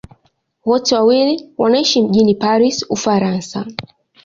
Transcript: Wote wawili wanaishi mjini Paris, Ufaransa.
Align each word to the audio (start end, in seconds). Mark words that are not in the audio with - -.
Wote 0.65 0.95
wawili 0.95 1.49
wanaishi 1.57 2.01
mjini 2.01 2.35
Paris, 2.35 2.85
Ufaransa. 2.89 3.65